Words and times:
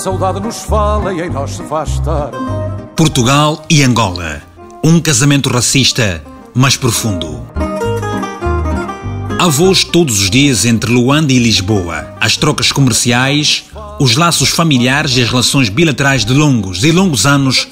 saudade 0.00 0.40
nos 0.40 0.62
fala 0.62 1.12
e 1.12 1.20
em 1.20 1.28
nós 1.28 1.50
se 1.50 1.62
faz 1.64 1.98
tarde. 2.00 2.34
Portugal 2.96 3.62
e 3.68 3.82
Angola. 3.82 4.40
Um 4.82 4.98
casamento 4.98 5.50
racista, 5.50 6.24
mas 6.54 6.74
profundo. 6.74 7.46
Há 9.38 9.46
voos 9.48 9.84
todos 9.84 10.22
os 10.22 10.30
dias 10.30 10.64
entre 10.64 10.90
Luanda 10.90 11.34
e 11.34 11.38
Lisboa. 11.38 12.14
As 12.18 12.34
trocas 12.34 12.72
comerciais, 12.72 13.64
os 13.98 14.16
laços 14.16 14.48
familiares 14.48 15.18
e 15.18 15.22
as 15.22 15.28
relações 15.28 15.68
bilaterais 15.68 16.24
de 16.24 16.32
longos 16.32 16.82
e 16.82 16.90
longos 16.90 17.26
anos 17.26 17.68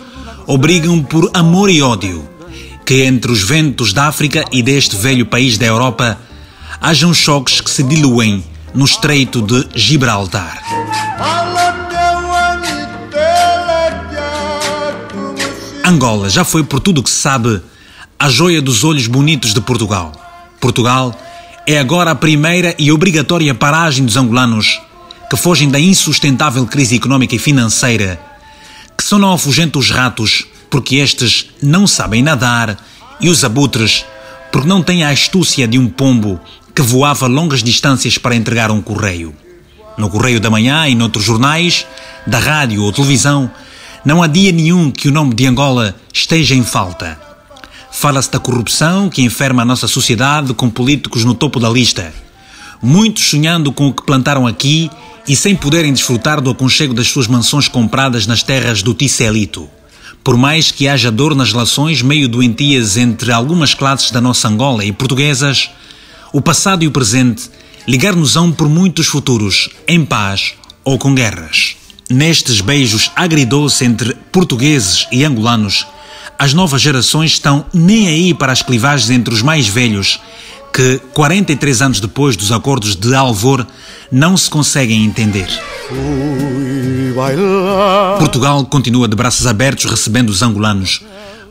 obrigam 0.47 1.03
por 1.03 1.31
amor 1.33 1.71
e 1.71 1.81
ódio 1.81 2.29
que 2.85 3.05
entre 3.05 3.33
os 3.33 3.43
ventos 3.43 3.95
da 3.95 4.07
África 4.07 4.45
e 4.53 4.63
deste 4.63 4.97
velho 4.97 5.25
país 5.25 5.57
da 5.57 5.67
Europa 5.67 6.19
hajam 6.79 7.13
choques 7.13 7.61
que 7.61 7.71
se 7.71 7.83
diluem 7.83 8.45
no 8.75 8.85
Estreito 8.85 9.41
de 9.41 9.67
Gibraltar. 9.75 11.48
Angola 15.89 16.29
já 16.29 16.45
foi, 16.45 16.63
por 16.63 16.81
tudo 16.81 16.99
o 16.99 17.03
que 17.03 17.09
se 17.09 17.17
sabe, 17.17 17.63
a 18.19 18.29
joia 18.29 18.61
dos 18.61 18.85
olhos 18.85 19.07
bonitos 19.07 19.55
de 19.55 19.61
Portugal. 19.63 20.13
Portugal 20.61 21.19
é 21.67 21.79
agora 21.79 22.11
a 22.11 22.15
primeira 22.15 22.75
e 22.79 22.93
obrigatória 22.93 23.55
paragem 23.55 24.05
dos 24.05 24.15
angolanos 24.15 24.83
que 25.31 25.37
fogem 25.37 25.71
da 25.71 25.81
insustentável 25.81 26.67
crise 26.67 26.97
económica 26.97 27.35
e 27.35 27.39
financeira, 27.39 28.21
que 28.99 29.03
só 29.03 29.19
não 29.19 29.33
afugentam 29.33 29.81
os 29.81 29.91
ratos 29.91 30.47
porque 30.69 30.97
estes 30.97 31.47
não 31.63 31.87
sabem 31.87 32.23
nadar 32.23 32.77
e 33.19 33.31
os 33.31 33.43
abutres 33.43 34.05
porque 34.53 34.69
não 34.69 34.83
têm 34.83 35.05
a 35.05 35.09
astúcia 35.09 35.67
de 35.67 35.79
um 35.79 35.89
pombo 35.89 36.39
que 36.75 36.83
voava 36.83 37.27
longas 37.27 37.63
distâncias 37.63 38.19
para 38.19 38.37
entregar 38.37 38.71
um 38.71 38.83
correio. 38.83 39.35
No 39.97 40.11
Correio 40.11 40.39
da 40.39 40.51
Manhã 40.51 40.87
e 40.87 40.95
noutros 40.95 41.25
jornais, 41.25 41.87
da 42.27 42.39
rádio 42.39 42.83
ou 42.83 42.93
televisão, 42.93 43.51
não 44.05 44.23
há 44.23 44.27
dia 44.27 44.53
nenhum 44.53 44.91
que 44.91 45.09
o 45.09 45.13
nome 45.13 45.35
de 45.35 45.47
Angola 45.47 45.95
esteja 46.13 46.55
em 46.55 46.63
falta. 46.63 47.19
Fala-se 47.91 48.31
da 48.31 48.39
corrupção 48.39 49.09
que 49.09 49.23
enferma 49.23 49.63
a 49.63 49.65
nossa 49.65 49.89
sociedade 49.89 50.55
com 50.55 50.71
políticos 50.71 51.25
no 51.25 51.35
topo 51.35 51.59
da 51.59 51.69
lista. 51.69 52.13
Muitos 52.83 53.29
sonhando 53.29 53.73
com 53.73 53.89
o 53.89 53.93
que 53.93 54.05
plantaram 54.05 54.47
aqui 54.47 54.91
e 55.27 55.35
sem 55.35 55.57
poderem 55.57 55.93
desfrutar 55.93 56.41
do 56.41 56.51
aconchego 56.51 56.95
das 56.95 57.09
suas 57.09 57.27
mansões 57.27 57.67
compradas 57.67 58.27
nas 58.27 58.43
terras 58.43 58.83
do 58.83 58.95
Ticelito. 58.95 59.69
Por 60.23 60.37
mais 60.37 60.71
que 60.71 60.87
haja 60.87 61.11
dor 61.11 61.35
nas 61.35 61.53
relações 61.53 62.03
meio 62.03 62.29
doentias 62.29 62.97
entre 62.97 63.33
algumas 63.33 63.75
classes 63.75 64.11
da 64.11 64.21
nossa 64.21 64.47
Angola 64.49 64.85
e 64.85 64.93
portuguesas, 64.93 65.71
o 66.33 66.41
passado 66.41 66.85
e 66.85 66.87
o 66.87 66.93
presente 66.93 67.51
ligar-nos-ão 67.87 68.53
por 68.53 68.69
muitos 68.69 69.07
futuros, 69.07 69.71
em 69.87 70.05
paz 70.05 70.53
ou 70.85 70.99
com 70.99 71.15
guerras. 71.15 71.78
Nestes 72.11 72.63
beijos 72.63 73.11
agridoce 73.15 73.85
entre 73.85 74.15
portugueses 74.33 75.07
e 75.13 75.25
angolanos, 75.25 75.87
as 76.39 76.55
novas 76.55 76.81
gerações 76.81 77.33
estão 77.33 77.67
nem 77.75 78.09
aí 78.09 78.33
para 78.33 78.51
as 78.51 78.63
clivagens 78.63 79.11
entre 79.11 79.35
os 79.35 79.43
mais 79.43 79.69
velhos, 79.69 80.19
que 80.73 80.99
43 81.13 81.83
anos 81.83 82.01
depois 82.01 82.35
dos 82.35 82.51
acordos 82.51 82.97
de 82.97 83.15
Alvor 83.15 83.67
não 84.11 84.39
se 84.39 84.49
conseguem 84.49 85.05
entender. 85.05 85.49
Portugal 88.19 88.65
continua 88.65 89.07
de 89.07 89.15
braços 89.15 89.47
abertos 89.47 89.85
recebendo 89.85 90.31
os 90.31 90.41
angolanos, 90.41 91.03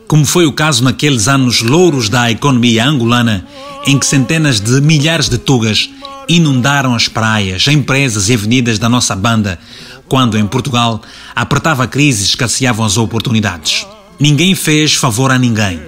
como 0.08 0.24
foi 0.24 0.44
o 0.44 0.52
caso 0.52 0.82
naqueles 0.82 1.28
anos 1.28 1.62
louros 1.62 2.08
da 2.08 2.32
economia 2.32 2.84
angolana, 2.84 3.46
em 3.86 3.96
que 3.96 4.06
centenas 4.06 4.58
de 4.58 4.80
milhares 4.80 5.28
de 5.28 5.38
tugas 5.38 5.88
inundaram 6.28 6.94
as 6.94 7.08
praias, 7.08 7.66
empresas 7.68 8.28
e 8.28 8.34
avenidas 8.34 8.78
da 8.78 8.88
nossa 8.88 9.16
banda, 9.16 9.58
quando 10.08 10.38
em 10.38 10.46
Portugal 10.46 11.02
apertava 11.34 11.84
a 11.84 11.86
crise 11.86 12.24
escasseavam 12.24 12.84
as 12.84 12.96
oportunidades. 12.96 13.86
Ninguém 14.18 14.54
fez 14.54 14.94
favor 14.94 15.30
a 15.30 15.38
ninguém. 15.38 15.80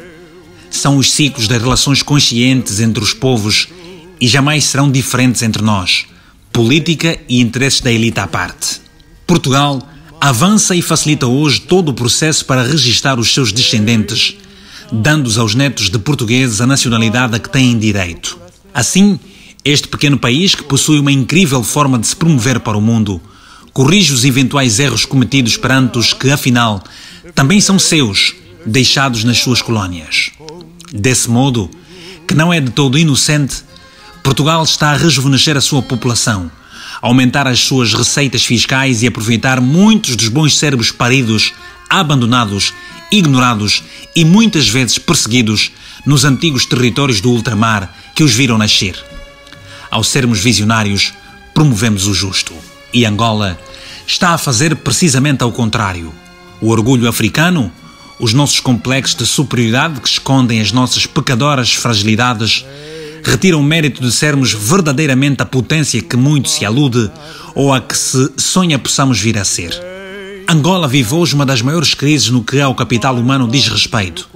São 0.71 0.97
os 0.97 1.11
ciclos 1.11 1.49
das 1.49 1.61
relações 1.61 2.03
conscientes 2.03 2.79
entre 2.79 3.03
os 3.03 3.13
povos 3.13 3.69
e 4.21 4.29
jamais 4.29 4.65
serão 4.65 4.91
diferentes 4.91 5.43
entre 5.43 5.63
nós. 5.63 6.07
Política 6.53 7.19
e 7.29 7.41
interesses 7.41 7.81
da 7.81 7.91
elite 7.91 8.21
à 8.21 8.27
parte. 8.27 8.81
Portugal 9.27 9.81
avança 10.21 10.75
e 10.75 10.83
facilita 10.83 11.27
hoje 11.27 11.61
todo 11.63 11.89
o 11.89 11.95
processo 11.95 12.45
para 12.45 12.63
registar 12.63 13.19
os 13.19 13.33
seus 13.33 13.53
descendentes, 13.53 14.37
dando-os 14.93 15.39
aos 15.39 15.55
netos 15.55 15.89
de 15.89 15.99
portugueses 15.99 16.61
a 16.61 16.67
nacionalidade 16.67 17.35
a 17.35 17.39
que 17.39 17.49
têm 17.49 17.79
direito. 17.79 18.39
Assim, 18.75 19.19
este 19.65 19.89
pequeno 19.89 20.19
país, 20.19 20.55
que 20.55 20.65
possui 20.65 20.99
uma 20.99 21.13
incrível 21.13 21.63
forma 21.63 21.99
de 21.99 22.07
se 22.07 22.17
promover 22.17 22.61
para 22.61 22.77
o 22.77 22.81
mundo, 22.81 23.21
corrige 23.73 24.13
os 24.13 24.25
eventuais 24.25 24.79
erros 24.79 25.05
cometidos 25.05 25.57
perante 25.57 25.99
os 25.99 26.13
que, 26.13 26.31
afinal, 26.31 26.83
também 27.35 27.61
são 27.61 27.79
seus, 27.79 28.35
deixados 28.67 29.25
nas 29.25 29.39
suas 29.39 29.63
colónias. 29.63 30.31
Desse 30.93 31.31
modo, 31.31 31.71
que 32.27 32.35
não 32.35 32.53
é 32.53 32.61
de 32.61 32.71
todo 32.71 32.99
inocente, 32.99 33.63
Portugal 34.23 34.63
está 34.63 34.91
a 34.91 34.97
rejuvenescer 34.97 35.57
a 35.57 35.61
sua 35.61 35.83
população, 35.83 36.51
aumentar 37.01 37.47
as 37.47 37.61
suas 37.61 37.95
receitas 37.95 38.45
fiscais 38.45 39.03
e 39.03 39.07
aproveitar 39.07 39.61
muitos 39.61 40.17
dos 40.17 40.29
bons 40.29 40.57
cérebros 40.59 40.91
paridos, 40.91 41.53
abandonados, 41.89 42.75
ignorados 43.11 43.83
e 44.15 44.25
muitas 44.25 44.69
vezes 44.69 44.99
perseguidos 44.99 45.73
nos 46.05 46.25
antigos 46.25 46.67
territórios 46.67 47.21
do 47.21 47.31
ultramar 47.31 47.95
que 48.15 48.23
os 48.23 48.33
viram 48.33 48.59
nascer. 48.59 48.97
Ao 49.91 50.05
sermos 50.05 50.39
visionários, 50.39 51.13
promovemos 51.55 52.07
o 52.07 52.15
justo. 52.15 52.70
E 52.93 53.05
Angola 53.05 53.59
está 54.07 54.31
a 54.31 54.39
fazer 54.39 54.75
precisamente 54.77 55.43
ao 55.43 55.53
contrário. 55.53 56.13
O 56.61 56.69
orgulho 56.71 57.09
africano, 57.09 57.71
os 58.19 58.33
nossos 58.33 58.61
complexos 58.61 59.17
de 59.17 59.27
superioridade 59.27 60.01
que 60.01 60.09
escondem 60.09 60.61
as 60.61 60.73
nossas 60.73 61.07
pecadoras 61.07 61.73
fragilidades, 61.73 62.65
retiram 63.23 63.61
o 63.61 63.65
mérito 63.65 64.03
de 64.03 64.11
sermos 64.11 64.53
verdadeiramente 64.53 65.43
a 65.43 65.47
potência 65.47 66.03
que 66.03 66.17
muito 66.17 66.49
se 66.49 66.65
alude 66.65 67.11
ou 67.55 67.73
a 67.73 67.81
que 67.81 67.97
se 67.97 68.33
sonha 68.37 68.79
possamos 68.79 69.21
vir 69.21 69.39
a 69.39 69.45
ser. 69.45 69.71
Angola 70.49 70.89
vive 70.89 71.15
hoje 71.15 71.35
uma 71.35 71.47
das 71.47 71.63
maiores 71.63 71.95
crises 71.95 72.29
no 72.29 72.43
que 72.43 72.61
ao 72.61 72.75
capital 72.75 73.15
humano 73.15 73.47
diz 73.47 73.69
respeito. 73.69 74.29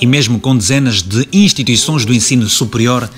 E 0.00 0.06
mesmo 0.06 0.40
com 0.40 0.56
dezenas 0.56 1.02
de 1.02 1.28
instituições 1.32 2.06
do 2.06 2.14
ensino 2.14 2.48
superior, 2.48 3.10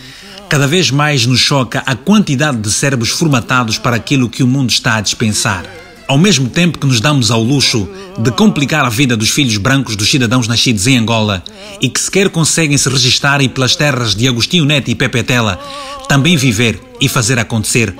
cada 0.52 0.66
vez 0.66 0.90
mais 0.90 1.24
nos 1.24 1.40
choca 1.40 1.82
a 1.86 1.96
quantidade 1.96 2.58
de 2.58 2.70
cérebros 2.70 3.08
formatados 3.08 3.78
para 3.78 3.96
aquilo 3.96 4.28
que 4.28 4.42
o 4.42 4.46
mundo 4.46 4.68
está 4.68 4.96
a 4.96 5.00
dispensar. 5.00 5.64
Ao 6.06 6.18
mesmo 6.18 6.46
tempo 6.46 6.76
que 6.76 6.86
nos 6.86 7.00
damos 7.00 7.30
ao 7.30 7.42
luxo 7.42 7.88
de 8.18 8.30
complicar 8.32 8.84
a 8.84 8.90
vida 8.90 9.16
dos 9.16 9.30
filhos 9.30 9.56
brancos 9.56 9.96
dos 9.96 10.10
cidadãos 10.10 10.46
nascidos 10.46 10.86
em 10.86 10.98
Angola 10.98 11.42
e 11.80 11.88
que 11.88 11.98
sequer 11.98 12.28
conseguem 12.28 12.76
se 12.76 12.86
registrar 12.90 13.40
e 13.40 13.48
pelas 13.48 13.76
terras 13.76 14.14
de 14.14 14.28
Agostinho 14.28 14.66
Neto 14.66 14.90
e 14.90 14.94
Pepe 14.94 15.22
Tela 15.22 15.58
também 16.06 16.36
viver 16.36 16.78
e 17.00 17.08
fazer 17.08 17.38
acontecer, 17.38 17.94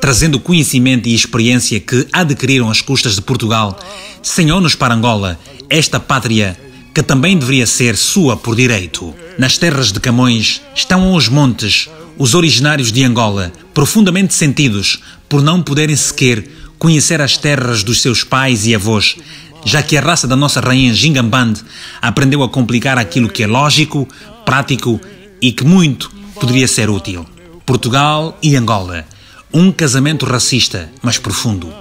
trazendo 0.00 0.40
conhecimento 0.40 1.10
e 1.10 1.14
experiência 1.14 1.78
que 1.78 2.08
adquiriram 2.10 2.70
às 2.70 2.80
custas 2.80 3.16
de 3.16 3.20
Portugal, 3.20 3.78
senhor-nos 4.22 4.74
para 4.74 4.94
Angola, 4.94 5.38
esta 5.68 6.00
pátria 6.00 6.58
que 6.94 7.02
também 7.02 7.36
deveria 7.36 7.66
ser 7.66 7.98
sua 7.98 8.34
por 8.34 8.56
direito. 8.56 9.14
Nas 9.38 9.58
terras 9.58 9.92
de 9.92 10.00
Camões 10.00 10.62
estão 10.74 11.14
os 11.14 11.28
montes, 11.28 11.88
os 12.18 12.34
originários 12.34 12.90
de 12.90 13.04
Angola, 13.04 13.52
profundamente 13.72 14.34
sentidos 14.34 15.00
por 15.28 15.42
não 15.42 15.62
poderem 15.62 15.94
sequer 15.94 16.44
conhecer 16.78 17.20
as 17.20 17.36
terras 17.36 17.82
dos 17.82 18.00
seus 18.00 18.24
pais 18.24 18.66
e 18.66 18.74
avós, 18.74 19.16
já 19.64 19.82
que 19.82 19.96
a 19.96 20.00
raça 20.00 20.26
da 20.26 20.36
nossa 20.36 20.60
rainha 20.60 20.94
Gingamband 20.94 21.54
aprendeu 22.00 22.42
a 22.42 22.48
complicar 22.48 22.98
aquilo 22.98 23.28
que 23.28 23.42
é 23.42 23.46
lógico, 23.46 24.08
prático 24.44 25.00
e 25.40 25.52
que 25.52 25.64
muito 25.64 26.10
poderia 26.40 26.66
ser 26.66 26.90
útil. 26.90 27.26
Portugal 27.64 28.36
e 28.42 28.56
Angola. 28.56 29.04
Um 29.52 29.70
casamento 29.70 30.26
racista, 30.26 30.90
mas 31.02 31.18
profundo. 31.18 31.72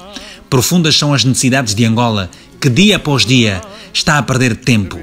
Profundas 0.49 0.95
são 0.95 1.13
as 1.13 1.23
necessidades 1.23 1.75
de 1.75 1.83
Angola, 1.83 2.29
que 2.67 2.69
dia 2.69 2.97
após 2.97 3.25
dia 3.25 3.61
está 3.93 4.17
a 4.17 4.21
perder 4.21 4.53
tempo. 4.57 4.99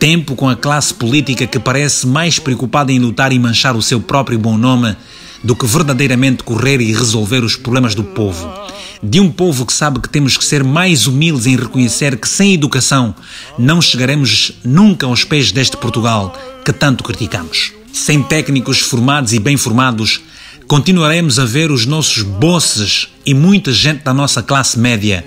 Tempo 0.00 0.34
com 0.34 0.48
a 0.48 0.56
classe 0.56 0.92
política 0.92 1.46
que 1.46 1.60
parece 1.60 2.04
mais 2.04 2.40
preocupada 2.40 2.90
em 2.90 2.98
lutar 2.98 3.32
e 3.32 3.38
manchar 3.38 3.76
o 3.76 3.82
seu 3.82 4.00
próprio 4.00 4.36
bom 4.40 4.58
nome 4.58 4.96
do 5.44 5.54
que 5.54 5.64
verdadeiramente 5.64 6.42
correr 6.42 6.80
e 6.80 6.92
resolver 6.92 7.44
os 7.44 7.54
problemas 7.54 7.94
do 7.94 8.02
povo 8.02 8.52
de 9.00 9.20
um 9.20 9.30
povo 9.30 9.64
que 9.66 9.72
sabe 9.72 10.00
que 10.00 10.08
temos 10.08 10.36
que 10.36 10.44
ser 10.44 10.64
mais 10.64 11.06
humildes 11.06 11.46
em 11.46 11.54
reconhecer 11.54 12.16
que 12.16 12.28
sem 12.28 12.54
educação 12.54 13.14
não 13.56 13.80
chegaremos 13.80 14.52
nunca 14.64 15.06
aos 15.06 15.22
pés 15.22 15.52
deste 15.52 15.76
Portugal 15.76 16.34
que 16.64 16.72
tanto 16.72 17.04
criticamos. 17.04 17.72
Sem 17.92 18.20
técnicos 18.22 18.80
formados 18.80 19.32
e 19.32 19.38
bem 19.38 19.56
formados, 19.56 20.22
continuaremos 20.66 21.38
a 21.38 21.44
ver 21.44 21.70
os 21.70 21.86
nossos 21.86 22.22
bosses 22.22 23.08
e 23.24 23.32
muita 23.32 23.70
gente 23.70 24.02
da 24.02 24.14
nossa 24.14 24.42
classe 24.42 24.78
média 24.78 25.24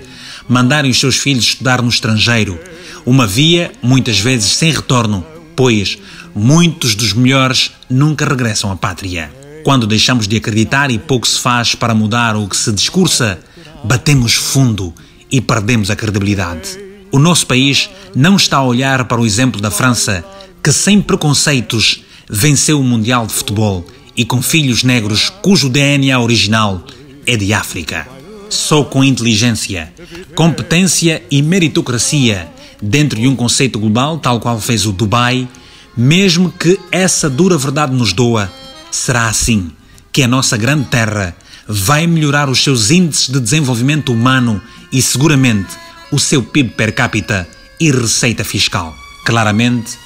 mandarem 0.50 0.90
os 0.90 0.98
seus 0.98 1.16
filhos 1.16 1.44
estudar 1.44 1.80
no 1.80 1.88
estrangeiro, 1.88 2.58
uma 3.06 3.24
via 3.24 3.70
muitas 3.80 4.18
vezes 4.18 4.56
sem 4.56 4.72
retorno, 4.72 5.24
pois 5.54 5.96
muitos 6.34 6.96
dos 6.96 7.12
melhores 7.12 7.70
nunca 7.88 8.24
regressam 8.24 8.72
à 8.72 8.76
pátria. 8.76 9.32
Quando 9.62 9.86
deixamos 9.86 10.26
de 10.26 10.36
acreditar 10.36 10.90
e 10.90 10.98
pouco 10.98 11.28
se 11.28 11.38
faz 11.38 11.76
para 11.76 11.94
mudar 11.94 12.34
o 12.34 12.48
que 12.48 12.56
se 12.56 12.72
discursa, 12.72 13.38
batemos 13.84 14.34
fundo 14.34 14.92
e 15.30 15.40
perdemos 15.40 15.88
a 15.88 15.94
credibilidade. 15.94 16.76
O 17.12 17.20
nosso 17.20 17.46
país 17.46 17.88
não 18.12 18.34
está 18.34 18.56
a 18.56 18.64
olhar 18.64 19.04
para 19.04 19.20
o 19.20 19.26
exemplo 19.26 19.60
da 19.60 19.70
França, 19.70 20.24
que 20.62 20.72
sem 20.72 21.00
preconceitos 21.00 22.02
venceu 22.28 22.80
o 22.80 22.84
Mundial 22.84 23.24
de 23.24 23.34
Futebol 23.34 23.86
e 24.16 24.24
com 24.24 24.42
filhos 24.42 24.82
negros 24.82 25.30
cujo 25.42 25.68
DNA 25.68 26.18
original 26.18 26.84
é 27.24 27.36
de 27.36 27.52
África. 27.52 28.19
Só 28.50 28.82
com 28.84 29.04
inteligência, 29.04 29.92
competência 30.34 31.22
e 31.30 31.40
meritocracia, 31.40 32.48
dentro 32.82 33.18
de 33.18 33.28
um 33.28 33.36
conceito 33.36 33.78
global 33.78 34.18
tal 34.18 34.40
qual 34.40 34.60
fez 34.60 34.86
o 34.86 34.92
Dubai, 34.92 35.48
mesmo 35.96 36.50
que 36.50 36.78
essa 36.90 37.30
dura 37.30 37.56
verdade 37.56 37.94
nos 37.94 38.12
doa, 38.12 38.52
será 38.90 39.28
assim 39.28 39.70
que 40.12 40.22
a 40.22 40.28
nossa 40.28 40.56
grande 40.56 40.86
terra 40.86 41.36
vai 41.66 42.06
melhorar 42.06 42.48
os 42.48 42.62
seus 42.62 42.90
índices 42.90 43.28
de 43.28 43.40
desenvolvimento 43.40 44.12
humano 44.12 44.60
e 44.92 45.00
seguramente 45.00 45.76
o 46.10 46.18
seu 46.18 46.42
PIB 46.42 46.70
per 46.70 46.92
capita 46.92 47.48
e 47.78 47.90
receita 47.90 48.44
fiscal. 48.44 48.92
Claramente, 49.24 49.96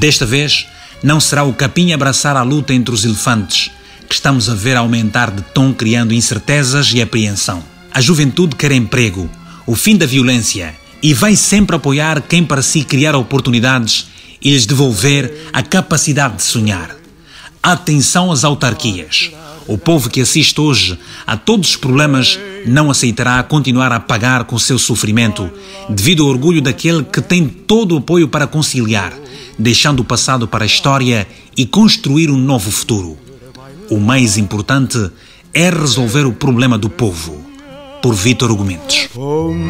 desta 0.00 0.26
vez, 0.26 0.66
não 1.02 1.20
será 1.20 1.44
o 1.44 1.52
capim 1.52 1.92
abraçar 1.92 2.36
a 2.36 2.42
luta 2.42 2.74
entre 2.74 2.92
os 2.92 3.04
elefantes, 3.04 3.70
que 4.08 4.14
estamos 4.14 4.48
a 4.48 4.54
ver 4.54 4.76
aumentar 4.76 5.30
de 5.30 5.42
tom, 5.42 5.72
criando 5.72 6.12
incertezas 6.12 6.92
e 6.92 7.00
apreensão. 7.00 7.71
A 7.94 8.00
juventude 8.00 8.56
quer 8.56 8.72
emprego, 8.72 9.28
o 9.66 9.76
fim 9.76 9.96
da 9.96 10.06
violência 10.06 10.74
e 11.02 11.12
vai 11.12 11.36
sempre 11.36 11.76
apoiar 11.76 12.22
quem 12.22 12.42
para 12.42 12.62
si 12.62 12.84
criar 12.84 13.14
oportunidades 13.14 14.06
e 14.40 14.50
lhes 14.50 14.64
devolver 14.64 15.50
a 15.52 15.62
capacidade 15.62 16.36
de 16.36 16.42
sonhar. 16.42 16.96
Atenção 17.62 18.32
às 18.32 18.44
autarquias. 18.44 19.30
O 19.68 19.76
povo 19.76 20.08
que 20.08 20.22
assiste 20.22 20.58
hoje 20.58 20.98
a 21.26 21.36
todos 21.36 21.70
os 21.70 21.76
problemas 21.76 22.38
não 22.66 22.90
aceitará 22.90 23.42
continuar 23.42 23.92
a 23.92 24.00
pagar 24.00 24.44
com 24.44 24.58
seu 24.58 24.78
sofrimento, 24.78 25.50
devido 25.88 26.22
ao 26.22 26.30
orgulho 26.30 26.62
daquele 26.62 27.04
que 27.04 27.20
tem 27.20 27.46
todo 27.46 27.94
o 27.94 27.98
apoio 27.98 28.26
para 28.26 28.46
conciliar, 28.46 29.12
deixando 29.58 30.00
o 30.00 30.04
passado 30.04 30.48
para 30.48 30.64
a 30.64 30.66
história 30.66 31.28
e 31.54 31.66
construir 31.66 32.30
um 32.30 32.38
novo 32.38 32.70
futuro. 32.70 33.18
O 33.90 34.00
mais 34.00 34.38
importante 34.38 35.10
é 35.52 35.68
resolver 35.68 36.24
o 36.24 36.32
problema 36.32 36.78
do 36.78 36.88
povo. 36.88 37.51
Por 38.02 38.16
Vítor 38.16 38.50
Argumentos. 38.50 39.08
Contigo. 39.14 39.62